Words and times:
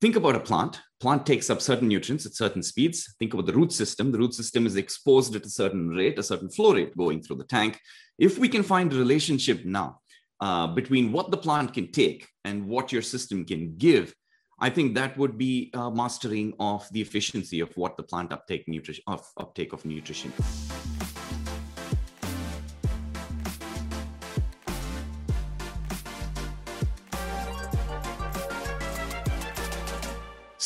think 0.00 0.16
about 0.16 0.36
a 0.36 0.40
plant. 0.40 0.80
Plant 1.00 1.26
takes 1.26 1.50
up 1.50 1.60
certain 1.60 1.88
nutrients 1.88 2.26
at 2.26 2.34
certain 2.34 2.62
speeds. 2.62 3.14
Think 3.18 3.34
about 3.34 3.46
the 3.46 3.52
root 3.52 3.72
system. 3.72 4.10
The 4.10 4.18
root 4.18 4.34
system 4.34 4.66
is 4.66 4.76
exposed 4.76 5.34
at 5.36 5.46
a 5.46 5.50
certain 5.50 5.88
rate 5.88 6.18
a 6.18 6.22
certain 6.22 6.50
flow 6.50 6.74
rate 6.74 6.96
going 6.96 7.22
through 7.22 7.36
the 7.36 7.44
tank. 7.44 7.80
If 8.18 8.38
we 8.38 8.48
can 8.48 8.62
find 8.62 8.92
a 8.92 8.96
relationship 8.96 9.64
now 9.64 10.00
uh, 10.40 10.68
between 10.68 11.12
what 11.12 11.30
the 11.30 11.36
plant 11.36 11.74
can 11.74 11.90
take 11.90 12.28
and 12.44 12.66
what 12.66 12.92
your 12.92 13.02
system 13.02 13.44
can 13.44 13.76
give 13.76 14.14
i 14.60 14.70
think 14.70 14.94
that 14.94 15.16
would 15.18 15.36
be 15.36 15.70
uh, 15.74 15.90
mastering 15.90 16.52
of 16.60 16.88
the 16.92 17.00
efficiency 17.00 17.60
of 17.60 17.76
what 17.76 17.96
the 17.96 18.02
plant 18.02 18.32
uptake 18.32 18.64
nutrition 18.68 19.02
of 19.06 19.26
uptake 19.36 19.72
of 19.72 19.84
nutrition 19.84 20.32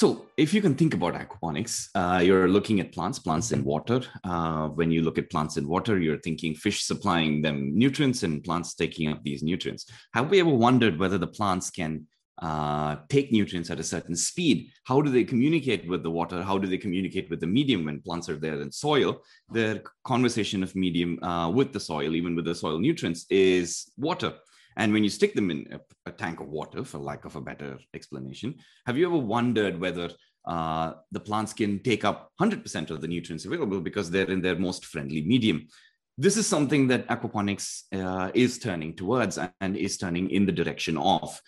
So, 0.03 0.27
if 0.37 0.53
you 0.53 0.61
can 0.61 0.75
think 0.75 0.95
about 0.95 1.15
aquaponics, 1.15 1.87
uh, 1.95 2.19
you're 2.19 2.49
looking 2.49 2.81
at 2.81 2.91
plants, 2.91 3.21
plants 3.21 3.53
in 3.53 3.63
water. 3.63 4.01
Uh, 4.25 4.67
when 4.67 4.91
you 4.91 5.01
look 5.01 5.17
at 5.17 5.31
plants 5.31 5.59
in 5.59 5.69
water, 5.69 6.01
you're 6.01 6.19
thinking 6.19 6.57
fish 6.57 6.83
supplying 6.83 7.41
them 7.41 7.79
nutrients 7.79 8.25
and 8.25 8.43
plants 8.43 8.75
taking 8.75 9.13
up 9.13 9.23
these 9.23 9.45
nutrients. 9.45 9.89
Have 10.15 10.29
we 10.29 10.41
ever 10.41 10.51
wondered 10.51 10.99
whether 10.99 11.19
the 11.19 11.29
plants 11.29 11.71
can 11.71 12.09
uh, 12.43 12.97
take 13.11 13.31
nutrients 13.31 13.71
at 13.71 13.79
a 13.79 13.85
certain 13.85 14.17
speed? 14.17 14.73
How 14.83 15.01
do 15.03 15.09
they 15.09 15.23
communicate 15.23 15.87
with 15.87 16.03
the 16.03 16.11
water? 16.11 16.43
How 16.43 16.59
do 16.59 16.67
they 16.67 16.79
communicate 16.79 17.31
with 17.31 17.39
the 17.39 17.47
medium 17.47 17.85
when 17.85 18.01
plants 18.01 18.29
are 18.29 18.41
there 18.41 18.61
in 18.61 18.73
soil? 18.73 19.23
Their 19.53 19.85
conversation 20.03 20.65
of 20.65 20.75
medium 20.75 21.23
uh, 21.23 21.49
with 21.49 21.73
the 21.73 21.79
soil, 21.79 22.17
even 22.17 22.35
with 22.35 22.47
the 22.47 22.57
soil 22.57 22.81
nutrients, 22.81 23.25
is 23.31 23.89
water. 23.97 24.35
And 24.77 24.93
when 24.93 25.05
you 25.05 25.11
stick 25.11 25.35
them 25.35 25.51
in 25.51 25.67
a, 25.73 25.81
a, 26.11 26.13
tank 26.13 26.41
of 26.41 26.49
water, 26.49 26.85
for 26.85 26.99
lack 26.99 27.25
of 27.25 27.37
a 27.37 27.41
better 27.41 27.79
explanation, 27.95 28.55
have 28.87 28.97
you 28.97 29.07
ever 29.07 29.17
wondered 29.17 29.79
whether 29.79 30.11
uh, 30.47 30.95
the 31.11 31.21
plants 31.21 31.53
can 31.53 31.81
take 31.83 32.05
up 32.05 32.31
100% 32.41 32.91
of 32.91 33.01
the 33.01 33.09
nutrients 33.09 33.45
available 33.45 33.81
because 33.81 34.11
they're 34.11 34.31
in 34.31 34.43
their 34.43 34.57
most 34.57 34.87
friendly 34.87 35.23
medium? 35.23 35.67
This 36.19 36.37
is 36.37 36.47
something 36.47 36.89
that 36.89 37.09
aquaponics 37.09 37.83
uh, 37.93 38.31
is 38.35 38.59
turning 38.59 38.95
towards 38.95 39.39
and 39.61 39.77
is 39.77 39.97
turning 39.97 40.31
in 40.31 40.47
the 40.47 40.53
direction 40.53 40.99
of. 40.99 41.41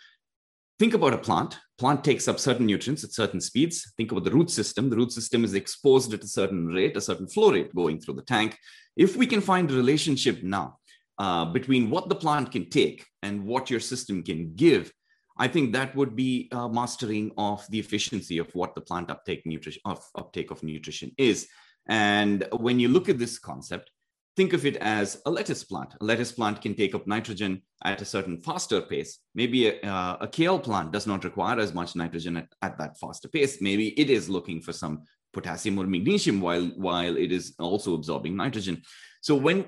Think 0.78 0.94
about 0.94 1.14
a 1.14 1.18
plant. 1.18 1.58
Plant 1.78 2.02
takes 2.02 2.26
up 2.26 2.40
certain 2.40 2.66
nutrients 2.66 3.04
at 3.04 3.12
certain 3.12 3.40
speeds. 3.40 3.92
Think 3.96 4.10
about 4.10 4.24
the 4.24 4.30
root 4.30 4.50
system. 4.50 4.90
The 4.90 4.96
root 4.96 5.12
system 5.12 5.44
is 5.44 5.54
exposed 5.54 6.12
at 6.12 6.24
a 6.24 6.28
certain 6.28 6.66
rate, 6.66 6.96
a 6.96 7.00
certain 7.00 7.28
flow 7.28 7.52
rate 7.52 7.74
going 7.74 8.00
through 8.00 8.14
the 8.14 8.22
tank. 8.22 8.58
If 8.96 9.16
we 9.16 9.26
can 9.26 9.40
find 9.40 9.70
a 9.70 9.74
relationship 9.74 10.42
now 10.42 10.78
uh, 11.18 11.44
between 11.46 11.90
what 11.90 12.08
the 12.08 12.14
plant 12.14 12.52
can 12.52 12.68
take 12.68 13.06
and 13.22 13.44
what 13.44 13.70
your 13.70 13.80
system 13.80 14.22
can 14.22 14.54
give, 14.54 14.92
I 15.36 15.48
think 15.48 15.72
that 15.72 15.94
would 15.96 16.14
be 16.14 16.48
uh, 16.52 16.68
mastering 16.68 17.32
of 17.36 17.66
the 17.70 17.78
efficiency 17.78 18.38
of 18.38 18.54
what 18.54 18.74
the 18.74 18.80
plant 18.80 19.10
uptake 19.10 19.44
nutrition 19.44 19.82
of 19.84 20.04
uptake 20.14 20.50
of 20.50 20.62
nutrition 20.62 21.10
is. 21.18 21.48
And 21.88 22.46
when 22.52 22.78
you 22.78 22.88
look 22.88 23.08
at 23.08 23.18
this 23.18 23.38
concept, 23.38 23.90
think 24.36 24.52
of 24.52 24.64
it 24.64 24.76
as 24.76 25.20
a 25.26 25.30
lettuce 25.30 25.64
plant. 25.64 25.94
A 26.00 26.04
lettuce 26.04 26.32
plant 26.32 26.60
can 26.60 26.74
take 26.74 26.94
up 26.94 27.06
nitrogen 27.06 27.62
at 27.84 28.00
a 28.00 28.04
certain 28.04 28.40
faster 28.40 28.80
pace. 28.80 29.18
Maybe 29.34 29.68
a, 29.68 29.80
uh, 29.82 30.16
a 30.20 30.28
kale 30.28 30.58
plant 30.58 30.92
does 30.92 31.06
not 31.06 31.24
require 31.24 31.58
as 31.58 31.74
much 31.74 31.96
nitrogen 31.96 32.36
at, 32.36 32.48
at 32.62 32.78
that 32.78 32.98
faster 32.98 33.28
pace. 33.28 33.60
Maybe 33.60 33.88
it 34.00 34.10
is 34.10 34.28
looking 34.28 34.60
for 34.60 34.72
some 34.72 35.02
potassium 35.32 35.78
or 35.78 35.86
magnesium 35.86 36.40
while 36.40 36.66
while 36.76 37.16
it 37.16 37.32
is 37.32 37.54
also 37.58 37.94
absorbing 37.94 38.36
nitrogen. 38.36 38.82
So 39.20 39.34
when 39.34 39.66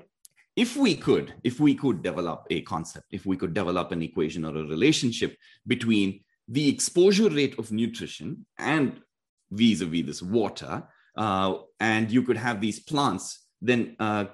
if 0.57 0.75
we 0.75 0.95
could 0.95 1.33
if 1.43 1.59
we 1.59 1.73
could 1.73 2.01
develop 2.01 2.45
a 2.49 2.61
concept 2.61 3.05
if 3.11 3.25
we 3.25 3.37
could 3.37 3.53
develop 3.53 3.91
an 3.91 4.01
equation 4.01 4.43
or 4.43 4.55
a 4.57 4.67
relationship 4.75 5.37
between 5.67 6.19
the 6.49 6.67
exposure 6.67 7.29
rate 7.29 7.57
of 7.59 7.71
nutrition 7.71 8.45
and 8.57 8.99
vis-a-vis 9.51 10.05
this 10.05 10.21
water 10.21 10.83
uh, 11.17 11.53
and 11.79 12.11
you 12.11 12.21
could 12.23 12.37
have 12.37 12.59
these 12.59 12.79
plants 12.79 13.47
then 13.61 13.95
uh, 13.99 14.25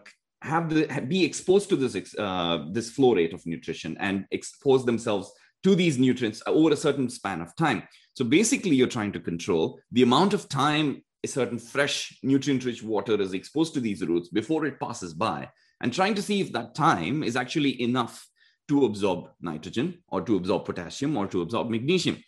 have 0.42 0.70
the 0.70 0.86
be 1.08 1.24
exposed 1.24 1.70
to 1.70 1.76
this 1.76 1.96
uh, 2.20 2.66
this 2.72 2.90
flow 2.90 3.16
rate 3.16 3.34
of 3.34 3.46
nutrition 3.46 3.96
and 4.00 4.26
expose 4.32 4.86
themselves 4.86 5.32
to 5.64 5.76
these 5.76 5.98
nutrients 5.98 6.44
over 6.46 6.74
a 6.74 6.78
certain 6.78 7.10
span 7.10 7.42
of 7.42 7.56
time. 7.56 7.84
So 8.16 8.26
basically 8.26 8.76
you're 8.76 8.88
trying 8.88 9.14
to 9.14 9.20
control 9.20 9.80
the 9.92 10.04
amount 10.04 10.34
of 10.34 10.50
time 10.50 11.04
a 11.24 11.28
certain 11.28 11.58
fresh 11.58 12.18
nutrient 12.24 12.66
rich 12.66 12.84
water 12.84 13.20
is 13.20 13.34
exposed 13.34 13.74
to 13.74 13.80
these 13.80 14.06
roots 14.06 14.30
before 14.30 14.66
it 14.66 14.80
passes 14.80 15.14
by 15.14 15.50
and 15.82 15.94
trying 15.94 16.16
to 16.16 16.22
see 16.22 16.42
if 16.42 16.52
that 16.52 16.76
time 16.76 17.24
is 17.24 17.36
actually 17.36 17.82
enough 17.82 18.28
to 18.68 18.86
absorb 18.86 19.30
nitrogen 19.42 20.02
or 20.08 20.22
to 20.22 20.36
absorb 20.36 20.66
potassium 20.66 21.18
or 21.18 21.28
to 21.28 21.42
absorb 21.42 21.70
magnesium. 21.70 22.22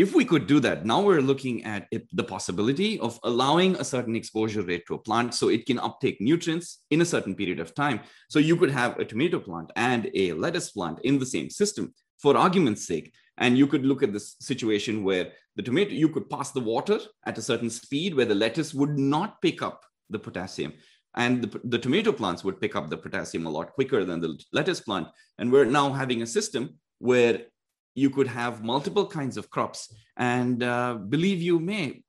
If 0.00 0.14
we 0.14 0.24
could 0.24 0.46
do 0.46 0.60
that, 0.60 0.86
now 0.86 1.02
we're 1.02 1.20
looking 1.20 1.62
at 1.64 1.86
it, 1.90 2.08
the 2.14 2.24
possibility 2.24 2.98
of 3.00 3.20
allowing 3.22 3.76
a 3.76 3.84
certain 3.84 4.16
exposure 4.16 4.62
rate 4.62 4.86
to 4.86 4.94
a 4.94 4.98
plant 4.98 5.34
so 5.34 5.50
it 5.50 5.66
can 5.66 5.78
uptake 5.78 6.22
nutrients 6.22 6.78
in 6.88 7.02
a 7.02 7.04
certain 7.04 7.34
period 7.34 7.60
of 7.60 7.74
time. 7.74 8.00
So 8.30 8.38
you 8.38 8.56
could 8.56 8.70
have 8.70 8.98
a 8.98 9.04
tomato 9.04 9.38
plant 9.38 9.70
and 9.76 10.10
a 10.14 10.32
lettuce 10.32 10.70
plant 10.70 11.00
in 11.04 11.18
the 11.18 11.26
same 11.26 11.50
system 11.50 11.92
for 12.16 12.34
argument's 12.34 12.86
sake. 12.86 13.12
And 13.36 13.58
you 13.58 13.66
could 13.66 13.84
look 13.84 14.02
at 14.02 14.14
this 14.14 14.36
situation 14.40 15.04
where 15.04 15.32
the 15.56 15.62
tomato, 15.62 15.90
you 15.90 16.08
could 16.08 16.30
pass 16.30 16.50
the 16.50 16.60
water 16.60 16.98
at 17.26 17.36
a 17.36 17.42
certain 17.42 17.68
speed 17.68 18.14
where 18.14 18.24
the 18.24 18.34
lettuce 18.34 18.72
would 18.72 18.98
not 18.98 19.42
pick 19.42 19.60
up 19.60 19.84
the 20.08 20.18
potassium 20.18 20.72
and 21.14 21.42
the, 21.42 21.60
the, 21.64 21.78
tomato 21.78 22.10
plants 22.10 22.42
would 22.42 22.58
pick 22.58 22.74
up 22.74 22.88
the 22.88 22.96
potassium 22.96 23.44
a 23.44 23.50
lot 23.50 23.74
quicker 23.74 24.06
than 24.06 24.20
the 24.20 24.40
lettuce 24.52 24.80
plant 24.80 25.08
and 25.38 25.52
we're 25.52 25.66
now 25.66 25.92
having 25.92 26.22
a 26.22 26.26
system 26.26 26.78
where 27.00 27.42
you 27.94 28.10
could 28.10 28.26
have 28.26 28.62
multiple 28.62 29.06
kinds 29.06 29.36
of 29.36 29.50
crops. 29.50 29.94
And 30.16 30.62
uh, 30.62 30.94
believe 30.94 31.40
you 31.42 31.58
may 31.60 32.02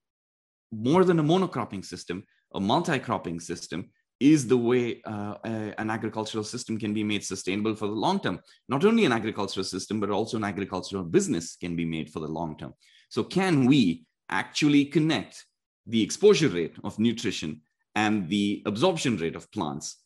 more 0.71 1.03
than 1.03 1.19
a 1.19 1.23
monocropping 1.23 1.83
system 1.83 2.23
a 2.53 2.59
multi-cropping 2.59 3.39
system 3.39 3.89
is 4.19 4.47
the 4.47 4.57
way 4.57 5.01
uh, 5.05 5.35
a, 5.43 5.73
an 5.79 5.89
agricultural 5.89 6.43
system 6.43 6.77
can 6.77 6.93
be 6.93 7.03
made 7.03 7.23
sustainable 7.23 7.75
for 7.75 7.87
the 7.87 7.93
long 7.93 8.19
term. 8.19 8.39
Not 8.69 8.85
only 8.85 9.05
an 9.05 9.11
agricultural 9.11 9.63
system 9.63 9.99
but 9.99 10.09
also 10.09 10.37
an 10.37 10.43
agricultural 10.43 11.03
business 11.03 11.55
can 11.55 11.75
be 11.75 11.85
made 11.85 12.09
for 12.09 12.19
the 12.19 12.27
long 12.27 12.57
term. 12.57 12.73
So 13.09 13.23
can 13.23 13.65
we 13.65 14.05
actually 14.29 14.85
connect 14.85 15.45
the 15.87 16.01
exposure 16.01 16.49
rate 16.49 16.75
of 16.83 16.99
nutrition 16.99 17.61
and 17.95 18.29
the 18.29 18.61
absorption 18.65 19.17
rate 19.17 19.35
of 19.35 19.51
plants 19.51 19.97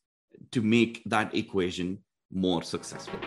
to 0.51 0.61
make 0.61 1.03
that 1.05 1.35
equation 1.35 1.99
more 2.31 2.63
successful. 2.63 3.19